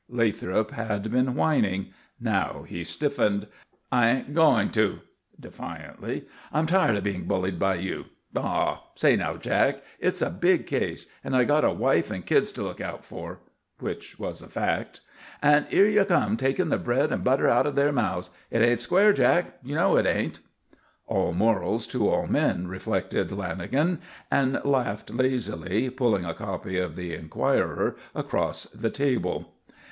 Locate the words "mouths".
17.91-18.31